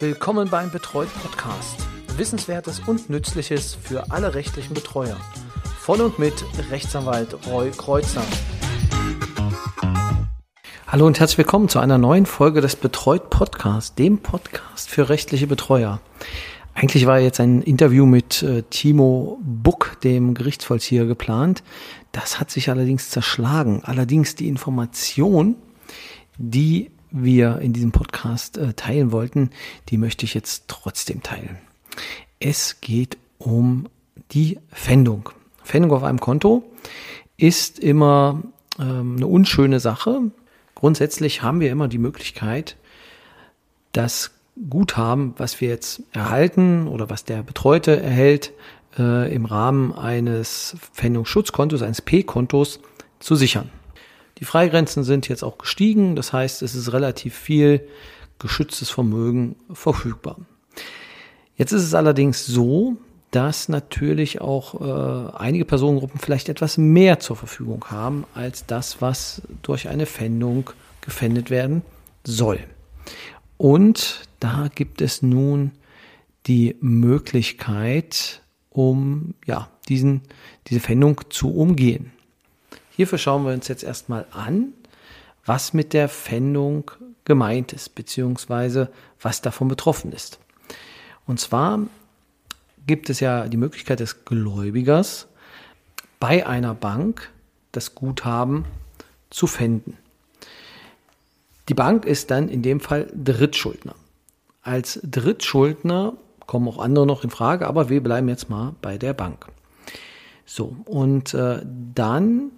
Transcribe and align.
Willkommen 0.00 0.50
beim 0.50 0.72
Betreut 0.72 1.08
Podcast. 1.22 1.86
Wissenswertes 2.16 2.80
und 2.80 3.10
Nützliches 3.10 3.76
für 3.80 4.10
alle 4.10 4.34
rechtlichen 4.34 4.74
Betreuer. 4.74 5.16
Von 5.78 6.00
und 6.00 6.18
mit 6.18 6.34
Rechtsanwalt 6.68 7.36
Roy 7.46 7.70
Kreuzer. 7.70 8.24
Hallo 10.88 11.06
und 11.06 11.20
herzlich 11.20 11.38
willkommen 11.38 11.68
zu 11.68 11.78
einer 11.78 11.96
neuen 11.96 12.26
Folge 12.26 12.60
des 12.60 12.74
Betreut 12.74 13.30
Podcast, 13.30 13.96
dem 13.96 14.18
Podcast 14.18 14.90
für 14.90 15.08
rechtliche 15.08 15.46
Betreuer. 15.46 16.00
Eigentlich 16.74 17.06
war 17.06 17.20
jetzt 17.20 17.38
ein 17.38 17.62
Interview 17.62 18.04
mit 18.04 18.42
äh, 18.42 18.64
Timo 18.64 19.38
Buck, 19.42 20.00
dem 20.02 20.34
Gerichtsvollzieher, 20.34 21.06
geplant. 21.06 21.62
Das 22.10 22.40
hat 22.40 22.50
sich 22.50 22.68
allerdings 22.68 23.10
zerschlagen. 23.10 23.82
Allerdings 23.84 24.34
die 24.34 24.48
Information, 24.48 25.54
die 26.36 26.90
wir 27.14 27.60
in 27.60 27.72
diesem 27.72 27.92
Podcast 27.92 28.58
äh, 28.58 28.74
teilen 28.74 29.12
wollten, 29.12 29.50
die 29.88 29.98
möchte 29.98 30.24
ich 30.24 30.34
jetzt 30.34 30.64
trotzdem 30.66 31.22
teilen. 31.22 31.58
Es 32.40 32.80
geht 32.80 33.16
um 33.38 33.88
die 34.32 34.58
Pfändung. 34.72 35.30
Pfändung 35.62 35.92
auf 35.92 36.02
einem 36.02 36.20
Konto 36.20 36.64
ist 37.36 37.78
immer 37.78 38.42
ähm, 38.80 39.14
eine 39.16 39.26
unschöne 39.28 39.78
Sache. 39.78 40.32
Grundsätzlich 40.74 41.42
haben 41.42 41.60
wir 41.60 41.70
immer 41.70 41.88
die 41.88 41.98
Möglichkeit, 41.98 42.76
das 43.92 44.32
Guthaben, 44.68 45.34
was 45.36 45.60
wir 45.60 45.68
jetzt 45.68 46.02
erhalten 46.12 46.88
oder 46.88 47.10
was 47.10 47.24
der 47.24 47.42
Betreute 47.42 48.00
erhält, 48.00 48.52
äh, 48.98 49.32
im 49.32 49.44
Rahmen 49.44 49.92
eines 49.92 50.76
Pfändungsschutzkontos, 50.92 51.82
eines 51.82 52.02
P-Kontos 52.02 52.80
zu 53.20 53.36
sichern. 53.36 53.70
Die 54.38 54.44
Freigrenzen 54.44 55.04
sind 55.04 55.28
jetzt 55.28 55.44
auch 55.44 55.58
gestiegen, 55.58 56.16
das 56.16 56.32
heißt, 56.32 56.62
es 56.62 56.74
ist 56.74 56.92
relativ 56.92 57.34
viel 57.36 57.88
geschütztes 58.38 58.90
Vermögen 58.90 59.56
verfügbar. 59.72 60.38
Jetzt 61.56 61.72
ist 61.72 61.82
es 61.82 61.94
allerdings 61.94 62.46
so, 62.46 62.96
dass 63.30 63.68
natürlich 63.68 64.40
auch 64.40 64.80
äh, 64.80 65.36
einige 65.36 65.64
Personengruppen 65.64 66.20
vielleicht 66.20 66.48
etwas 66.48 66.78
mehr 66.78 67.20
zur 67.20 67.36
Verfügung 67.36 67.84
haben 67.90 68.24
als 68.34 68.66
das, 68.66 69.00
was 69.00 69.42
durch 69.62 69.88
eine 69.88 70.06
Pfändung 70.06 70.70
gefändet 71.00 71.50
werden 71.50 71.82
soll. 72.24 72.60
Und 73.56 74.22
da 74.40 74.68
gibt 74.74 75.00
es 75.00 75.22
nun 75.22 75.72
die 76.46 76.76
Möglichkeit, 76.80 78.42
um 78.70 79.34
ja, 79.46 79.68
diesen, 79.88 80.22
diese 80.66 80.80
Pfändung 80.80 81.22
zu 81.30 81.54
umgehen. 81.54 82.12
Hierfür 82.96 83.18
schauen 83.18 83.44
wir 83.44 83.52
uns 83.52 83.66
jetzt 83.66 83.82
erstmal 83.82 84.26
an, 84.30 84.72
was 85.44 85.74
mit 85.74 85.92
der 85.92 86.08
Pfändung 86.08 86.92
gemeint 87.24 87.72
ist, 87.72 87.94
beziehungsweise 87.94 88.88
was 89.20 89.42
davon 89.42 89.66
betroffen 89.68 90.12
ist. 90.12 90.38
Und 91.26 91.40
zwar 91.40 91.80
gibt 92.86 93.10
es 93.10 93.18
ja 93.18 93.48
die 93.48 93.56
Möglichkeit 93.56 94.00
des 94.00 94.24
Gläubigers, 94.24 95.26
bei 96.20 96.46
einer 96.46 96.74
Bank 96.74 97.30
das 97.72 97.94
Guthaben 97.94 98.64
zu 99.30 99.46
pfänden. 99.48 99.96
Die 101.68 101.74
Bank 101.74 102.04
ist 102.04 102.30
dann 102.30 102.48
in 102.48 102.62
dem 102.62 102.78
Fall 102.78 103.10
Drittschuldner. 103.12 103.96
Als 104.62 105.00
Drittschuldner 105.02 106.14
kommen 106.46 106.68
auch 106.68 106.78
andere 106.78 107.06
noch 107.06 107.24
in 107.24 107.30
Frage, 107.30 107.66
aber 107.66 107.88
wir 107.88 108.02
bleiben 108.02 108.28
jetzt 108.28 108.50
mal 108.50 108.74
bei 108.80 108.98
der 108.98 109.14
Bank. 109.14 109.46
So, 110.46 110.76
und 110.84 111.34
äh, 111.34 111.62
dann 111.94 112.52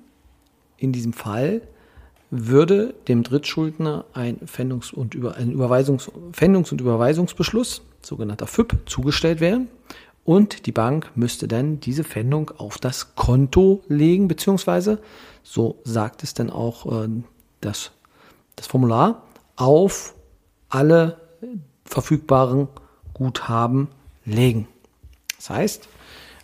in 0.78 0.92
diesem 0.92 1.12
Fall 1.12 1.62
würde 2.30 2.94
dem 3.08 3.22
Drittschuldner 3.22 4.04
ein, 4.12 4.38
Pfändungs- 4.40 4.92
und 4.92 5.14
Über, 5.14 5.36
ein 5.36 5.52
Überweisungs-, 5.52 6.10
Pfändungs- 6.32 6.72
und 6.72 6.80
Überweisungsbeschluss, 6.80 7.82
sogenannter 8.02 8.46
FÜP, 8.46 8.76
zugestellt 8.86 9.40
werden. 9.40 9.68
Und 10.24 10.66
die 10.66 10.72
Bank 10.72 11.12
müsste 11.14 11.46
dann 11.46 11.78
diese 11.78 12.02
Pfändung 12.02 12.50
auf 12.58 12.78
das 12.78 13.14
Konto 13.14 13.82
legen, 13.88 14.26
beziehungsweise, 14.26 14.98
so 15.44 15.78
sagt 15.84 16.24
es 16.24 16.34
dann 16.34 16.50
auch 16.50 17.04
äh, 17.04 17.08
das, 17.60 17.92
das 18.56 18.66
Formular, 18.66 19.22
auf 19.54 20.14
alle 20.68 21.20
verfügbaren 21.84 22.66
Guthaben 23.14 23.88
legen. 24.24 24.66
Das 25.36 25.50
heißt, 25.50 25.88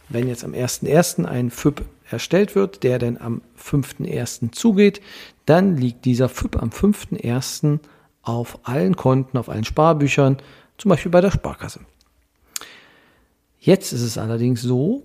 wenn 0.08 0.28
jetzt 0.28 0.44
am 0.44 0.52
1.1. 0.52 1.24
ein 1.24 1.50
FÜP 1.50 1.84
erstellt 2.12 2.54
wird, 2.54 2.82
der 2.82 2.98
dann 2.98 3.16
am 3.16 3.42
5.1. 3.58 4.52
zugeht, 4.52 5.00
dann 5.46 5.76
liegt 5.76 6.04
dieser 6.04 6.28
FÜP 6.28 6.60
am 6.60 6.70
5.1. 6.70 7.80
auf 8.22 8.60
allen 8.64 8.96
Konten, 8.96 9.38
auf 9.38 9.48
allen 9.48 9.64
Sparbüchern, 9.64 10.38
zum 10.78 10.88
Beispiel 10.90 11.10
bei 11.10 11.20
der 11.20 11.30
Sparkasse. 11.30 11.80
Jetzt 13.58 13.92
ist 13.92 14.02
es 14.02 14.18
allerdings 14.18 14.62
so, 14.62 15.04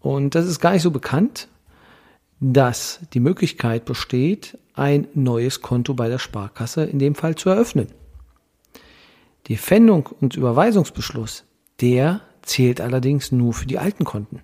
und 0.00 0.34
das 0.34 0.46
ist 0.46 0.60
gar 0.60 0.72
nicht 0.72 0.82
so 0.82 0.90
bekannt, 0.90 1.48
dass 2.40 3.00
die 3.12 3.20
Möglichkeit 3.20 3.84
besteht, 3.84 4.58
ein 4.74 5.08
neues 5.14 5.60
Konto 5.60 5.92
bei 5.92 6.08
der 6.08 6.18
Sparkasse 6.18 6.84
in 6.84 6.98
dem 6.98 7.14
Fall 7.14 7.34
zu 7.34 7.50
eröffnen. 7.50 7.88
Die 9.46 9.58
Pfändung 9.58 10.06
und 10.06 10.36
Überweisungsbeschluss, 10.36 11.44
der 11.80 12.22
zählt 12.42 12.80
allerdings 12.80 13.32
nur 13.32 13.52
für 13.52 13.66
die 13.66 13.78
alten 13.78 14.04
Konten. 14.04 14.40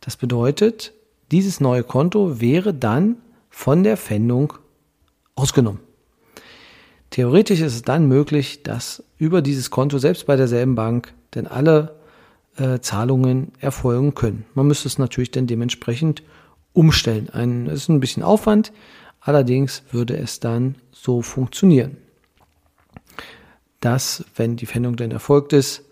Das 0.00 0.16
bedeutet, 0.16 0.92
dieses 1.30 1.60
neue 1.60 1.84
Konto 1.84 2.40
wäre 2.40 2.74
dann 2.74 3.16
von 3.48 3.82
der 3.82 3.96
Pfändung 3.96 4.54
ausgenommen. 5.34 5.80
Theoretisch 7.10 7.60
ist 7.60 7.74
es 7.74 7.82
dann 7.82 8.06
möglich, 8.06 8.62
dass 8.62 9.02
über 9.18 9.42
dieses 9.42 9.70
Konto 9.70 9.98
selbst 9.98 10.26
bei 10.26 10.36
derselben 10.36 10.76
Bank 10.76 11.12
denn 11.34 11.46
alle 11.46 11.96
äh, 12.56 12.80
Zahlungen 12.80 13.52
erfolgen 13.58 14.14
können. 14.14 14.44
Man 14.54 14.66
müsste 14.66 14.88
es 14.88 14.98
natürlich 14.98 15.30
dann 15.32 15.46
dementsprechend 15.46 16.22
umstellen. 16.72 17.28
Ein, 17.30 17.66
ist 17.66 17.88
ein 17.88 18.00
bisschen 18.00 18.22
Aufwand, 18.22 18.72
allerdings 19.20 19.82
würde 19.90 20.16
es 20.16 20.40
dann 20.40 20.76
so 20.92 21.22
funktionieren, 21.22 21.96
dass 23.80 24.24
wenn 24.36 24.56
die 24.56 24.66
Pfändung 24.66 24.96
dann 24.96 25.10
erfolgt 25.10 25.52
ist, 25.52 25.84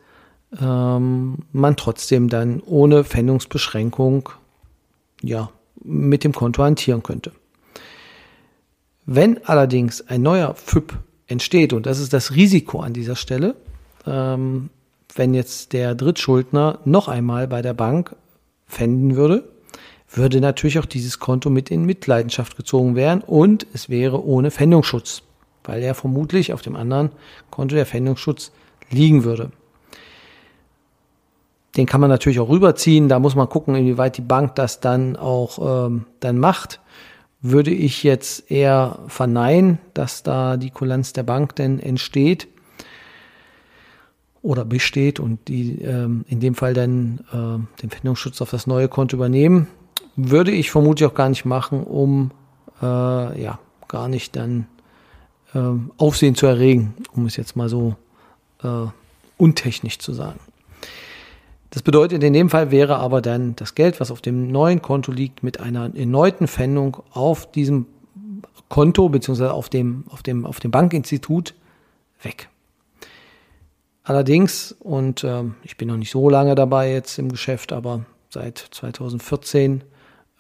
ähm, 0.61 1.39
man 1.53 1.77
trotzdem 1.77 2.29
dann 2.29 2.61
ohne 2.61 3.05
Pfändungsbeschränkung 3.05 4.31
ja, 5.23 5.51
mit 5.83 6.25
dem 6.25 6.33
Konto 6.33 6.63
hantieren 6.63 7.03
könnte. 7.03 7.33
Wenn 9.07 9.45
allerdings 9.45 10.07
ein 10.07 10.23
neuer 10.23 10.55
FÜP 10.55 10.99
entsteht, 11.27 11.73
und 11.73 11.87
das 11.87 11.99
ist 11.99 12.13
das 12.13 12.35
Risiko 12.35 12.81
an 12.81 12.93
dieser 12.93 13.17
Stelle, 13.17 13.55
ähm, 14.07 14.71
wenn 15.15 15.35
jetzt 15.35 15.73
der 15.73 15.95
Drittschuldner 15.95 16.81
noch 16.85 17.09
einmal 17.09 17.49
bei 17.49 17.63
der 17.63 17.75
Bank 17.75 18.15
pfänden 18.69 19.17
würde, 19.17 19.49
würde 20.11 20.41
natürlich 20.41 20.79
auch 20.79 20.87
dieses 20.87 21.19
Konto 21.19 21.51
mit 21.51 21.71
in 21.71 21.85
Mitleidenschaft 21.85 22.57
gezogen 22.57 22.97
werden 22.97 23.23
und 23.23 23.67
es 23.73 23.89
wäre 23.89 24.25
ohne 24.25 24.51
Pfändungsschutz, 24.51 25.23
weil 25.65 25.83
er 25.83 25.95
vermutlich 25.95 26.53
auf 26.53 26.63
dem 26.63 26.77
anderen 26.77 27.11
Konto 27.51 27.75
der 27.75 27.87
Pfändungsschutz 27.87 28.53
liegen 28.91 29.25
würde. 29.25 29.51
Den 31.79 31.87
kann 31.87 32.01
man 32.01 32.11
natürlich 32.11 32.41
auch 32.41 32.49
rüberziehen. 32.49 33.09
Da 33.09 33.21
muss 33.21 33.37
man 33.37 33.49
gucken, 33.49 33.77
inwieweit 33.77 34.17
die 34.17 34.23
Bank 34.23 34.57
das 34.57 34.81
dann 34.81 35.15
auch 35.17 35.87
ähm, 35.87 36.07
dann 36.19 36.37
macht. 36.37 36.81
Würde 37.41 37.71
ich 37.71 38.03
jetzt 38.03 38.51
eher 38.51 38.99
verneinen, 39.07 39.79
dass 39.95 40.25
da 40.25 40.57
die 40.57 40.71
Kulanz 40.71 41.13
der 41.13 41.23
Bank 41.23 41.55
denn 41.55 41.79
entsteht 41.79 42.49
oder 44.43 44.65
besteht 44.65 45.21
und 45.21 45.47
die 45.47 45.81
ähm, 45.83 46.25
in 46.29 46.41
dem 46.41 46.57
Fall 46.57 46.75
dann 46.75 47.21
äh, 47.33 47.81
den 47.81 47.91
Pfändungsschutz 47.91 48.43
auf 48.43 48.51
das 48.51 48.67
neue 48.67 48.89
Konto 48.89 49.17
übernehmen, 49.17 49.69
würde 50.17 50.51
ich 50.51 50.73
vermutlich 50.73 51.09
auch 51.09 51.15
gar 51.15 51.29
nicht 51.29 51.45
machen, 51.45 51.85
um 51.85 52.33
äh, 52.83 53.41
ja 53.41 53.61
gar 53.87 54.09
nicht 54.09 54.35
dann 54.35 54.67
äh, 55.55 55.61
Aufsehen 55.97 56.35
zu 56.35 56.47
erregen, 56.47 56.95
um 57.13 57.27
es 57.27 57.37
jetzt 57.37 57.55
mal 57.55 57.69
so 57.69 57.95
äh, 58.65 58.87
untechnisch 59.37 60.01
zu 60.01 60.13
sagen. 60.13 60.41
Das 61.71 61.83
bedeutet, 61.83 62.23
in 62.23 62.33
dem 62.33 62.49
Fall 62.49 62.71
wäre 62.71 62.97
aber 62.97 63.21
dann 63.21 63.55
das 63.57 63.75
Geld, 63.75 64.01
was 64.01 64.11
auf 64.11 64.23
dem 64.23 64.51
neuen 64.51 64.81
Konto 64.81 65.13
liegt, 65.13 65.43
mit 65.43 65.61
einer 65.61 65.95
erneuten 65.95 66.49
Pfändung 66.49 67.03
auf 67.11 67.51
diesem 67.51 67.87
Konto 68.69 69.09
beziehungsweise 69.09 69.53
auf 69.53 69.69
dem, 69.69 70.05
auf 70.09 70.23
dem, 70.23 70.47
auf 70.47 70.61
dem 70.61 70.71
Bankinstitut 70.71 71.55
weg. 72.23 72.49
Allerdings, 74.03 74.73
und 74.81 75.25
äh, 75.25 75.45
ich 75.63 75.77
bin 75.77 75.89
noch 75.89 75.97
nicht 75.97 76.11
so 76.11 76.31
lange 76.31 76.55
dabei 76.55 76.91
jetzt 76.91 77.19
im 77.19 77.31
Geschäft, 77.31 77.73
aber 77.73 78.07
seit 78.31 78.59
2014 78.59 79.85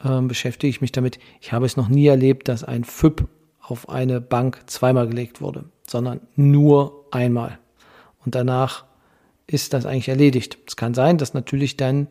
äh, 0.02 0.20
beschäftige 0.22 0.70
ich 0.70 0.80
mich 0.80 0.92
damit. 0.92 1.18
Ich 1.40 1.52
habe 1.52 1.66
es 1.66 1.76
noch 1.76 1.88
nie 1.88 2.06
erlebt, 2.06 2.48
dass 2.48 2.64
ein 2.64 2.84
FÜP 2.84 3.28
auf 3.60 3.90
eine 3.90 4.22
Bank 4.22 4.62
zweimal 4.66 5.06
gelegt 5.06 5.42
wurde, 5.42 5.66
sondern 5.86 6.20
nur 6.34 7.04
einmal. 7.10 7.58
Und 8.24 8.34
danach 8.34 8.84
ist 9.48 9.72
das 9.72 9.84
eigentlich 9.86 10.08
erledigt. 10.08 10.58
Es 10.66 10.76
kann 10.76 10.94
sein, 10.94 11.18
dass 11.18 11.34
natürlich 11.34 11.76
dann 11.76 12.06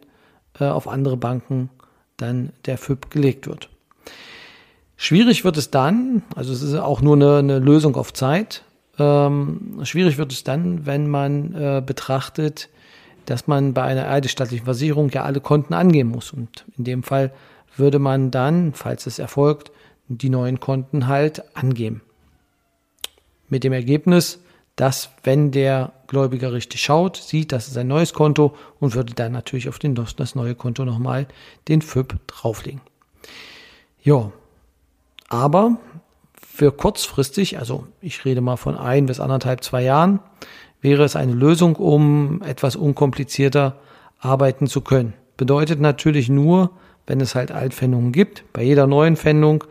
äh, 0.60 0.66
auf 0.66 0.88
andere 0.88 1.16
Banken 1.16 1.70
dann 2.18 2.52
der 2.66 2.78
FÜP 2.78 3.10
gelegt 3.10 3.48
wird. 3.48 3.70
Schwierig 4.98 5.46
wird 5.46 5.56
es 5.58 5.72
dann, 5.72 6.24
also 6.36 6.52
es 6.52 6.62
ist 6.62 6.74
auch 6.74 7.02
nur 7.02 7.16
eine, 7.16 7.38
eine 7.38 7.60
Lösung 7.60 7.96
auf 7.96 8.12
Zeit, 8.12 8.64
Ähm, 9.00 9.80
schwierig 9.84 10.18
wird 10.18 10.32
es 10.32 10.44
dann, 10.44 10.88
wenn 10.88 11.08
man 11.08 11.54
äh, 11.54 11.84
betrachtet, 11.86 12.68
dass 13.26 13.46
man 13.46 13.74
bei 13.74 13.84
einer 13.84 14.10
eidesstattlichen 14.10 14.66
Versicherung 14.66 15.12
ja 15.12 15.24
alle 15.24 15.40
Konten 15.40 15.76
angeben 15.76 16.10
muss. 16.10 16.32
Und 16.32 16.66
in 16.78 16.84
dem 16.84 17.04
Fall 17.04 17.32
würde 17.76 18.00
man 18.00 18.32
dann, 18.32 18.74
falls 18.74 19.06
es 19.06 19.20
erfolgt, 19.20 19.72
die 20.08 20.30
neuen 20.30 20.60
Konten 20.60 21.06
halt 21.06 21.44
angeben. 21.56 22.02
Mit 23.50 23.64
dem 23.64 23.74
Ergebnis, 23.74 24.40
dass 24.78 25.10
wenn 25.24 25.52
der 25.52 25.92
Gläubiger 26.08 26.54
richtig 26.54 26.82
schaut, 26.82 27.18
sieht, 27.18 27.52
das 27.52 27.68
ist 27.68 27.78
ein 27.78 27.88
neues 27.88 28.14
Konto 28.14 28.56
und 28.80 28.96
würde 28.96 29.14
dann 29.14 29.34
natürlich 29.34 29.68
auf 29.68 29.80
den, 29.80 29.96
das 29.96 30.36
neue 30.36 30.56
Konto 30.56 30.86
nochmal 30.86 31.28
den 31.68 31.82
FIP 31.82 32.16
drauflegen. 32.28 32.80
Ja, 34.02 34.32
aber 35.28 35.78
für 36.40 36.72
kurzfristig, 36.72 37.58
also 37.58 37.88
ich 38.02 38.24
rede 38.24 38.40
mal 38.40 38.56
von 38.56 38.78
ein 38.78 39.08
bis 39.08 39.20
anderthalb, 39.20 39.64
zwei 39.64 39.84
Jahren, 39.84 40.20
wäre 40.80 41.04
es 41.04 41.16
eine 41.16 41.34
Lösung, 41.34 41.76
um 41.76 42.42
etwas 42.44 42.76
unkomplizierter 42.76 43.78
arbeiten 44.20 44.68
zu 44.68 44.82
können. 44.82 45.14
Bedeutet 45.38 45.82
natürlich 45.82 46.30
nur, 46.30 46.70
wenn 47.08 47.20
es 47.20 47.36
halt 47.36 47.52
Altpfändungen 47.52 48.12
gibt. 48.12 48.44
Bei 48.54 48.62
jeder 48.62 48.86
neuen 48.86 49.18
Pfändung 49.18 49.64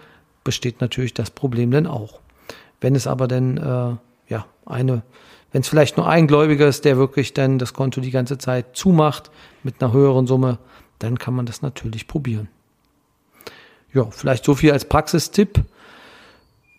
besteht 0.42 0.80
natürlich 0.80 1.14
das 1.14 1.30
Problem 1.30 1.70
dann 1.70 1.86
auch. 1.86 2.20
Wenn 2.80 2.94
es 2.94 3.06
aber 3.06 3.28
dann 3.28 3.56
äh, 3.56 3.96
eine, 4.66 5.02
wenn 5.52 5.62
es 5.62 5.68
vielleicht 5.68 5.96
nur 5.96 6.08
ein 6.08 6.26
Gläubiger 6.26 6.66
ist, 6.66 6.84
der 6.84 6.96
wirklich 6.96 7.32
dann 7.32 7.58
das 7.58 7.72
Konto 7.72 8.00
die 8.00 8.10
ganze 8.10 8.38
Zeit 8.38 8.76
zumacht 8.76 9.30
mit 9.62 9.82
einer 9.82 9.92
höheren 9.92 10.26
Summe, 10.26 10.58
dann 10.98 11.18
kann 11.18 11.34
man 11.34 11.46
das 11.46 11.62
natürlich 11.62 12.06
probieren. 12.06 12.48
Ja, 13.92 14.10
vielleicht 14.10 14.44
so 14.44 14.54
viel 14.54 14.72
als 14.72 14.84
Praxistipp. 14.84 15.64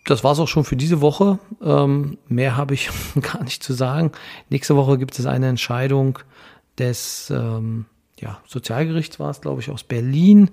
Das 0.04 0.24
war's 0.24 0.38
auch 0.38 0.48
schon 0.48 0.64
für 0.64 0.76
diese 0.76 1.00
Woche. 1.00 1.38
Ähm, 1.62 2.18
mehr 2.28 2.56
habe 2.56 2.74
ich 2.74 2.90
gar 3.20 3.42
nicht 3.42 3.62
zu 3.62 3.72
sagen. 3.72 4.12
Nächste 4.48 4.76
Woche 4.76 4.98
gibt 4.98 5.18
es 5.18 5.26
eine 5.26 5.48
Entscheidung 5.48 6.18
des 6.78 7.30
ähm, 7.30 7.86
ja, 8.20 8.40
Sozialgerichts, 8.46 9.18
war 9.18 9.30
es, 9.30 9.40
glaube 9.40 9.60
ich, 9.60 9.70
aus 9.70 9.84
Berlin 9.84 10.50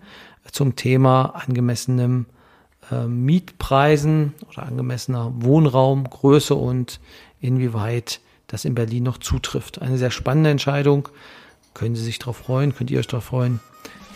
zum 0.51 0.75
Thema 0.75 1.35
angemessenem 1.35 2.25
äh, 2.91 3.05
Mietpreisen 3.05 4.33
oder 4.49 4.63
angemessener 4.63 5.31
Wohnraumgröße 5.35 6.55
und 6.55 6.99
inwieweit 7.39 8.19
das 8.47 8.65
in 8.65 8.75
Berlin 8.75 9.03
noch 9.03 9.17
zutrifft. 9.17 9.81
Eine 9.81 9.97
sehr 9.97 10.11
spannende 10.11 10.49
Entscheidung. 10.49 11.09
Können 11.73 11.95
Sie 11.95 12.03
sich 12.03 12.19
darauf 12.19 12.37
freuen? 12.37 12.73
Könnt 12.75 12.91
ihr 12.91 12.99
euch 12.99 13.07
darauf 13.07 13.25
freuen? 13.25 13.59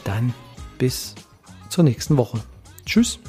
Dann 0.03 0.33
bis 0.77 1.15
zur 1.69 1.83
nächsten 1.83 2.17
Woche. 2.17 2.39
Tschüss. 2.85 3.19